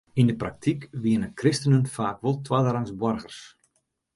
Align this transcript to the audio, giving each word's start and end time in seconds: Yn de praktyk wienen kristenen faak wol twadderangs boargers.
Yn 0.19 0.29
de 0.29 0.35
praktyk 0.43 0.81
wienen 1.01 1.35
kristenen 1.39 1.85
faak 1.95 2.17
wol 2.23 2.37
twadderangs 2.47 2.93
boargers. 2.99 3.39